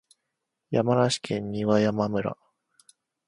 [0.71, 2.35] 山梨県丹波山村